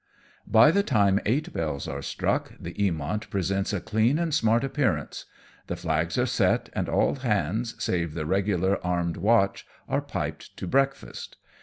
[0.47, 5.25] By the time eight bells are struck the Mamont presents a clean and smart appearance;
[5.67, 10.65] the flags are set, and all hands, save the regular armed watch, are piped to
[10.65, 11.37] breakfast.